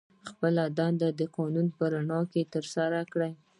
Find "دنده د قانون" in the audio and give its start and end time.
0.77-1.67